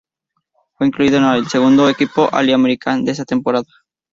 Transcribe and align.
Fue 0.73 0.87
incluido 0.87 1.17
en 1.17 1.25
el 1.25 1.47
segundo 1.47 1.87
equipo 1.87 2.27
All-American 2.33 3.05
de 3.05 3.11
esa 3.11 3.23
temporada. 3.23 3.67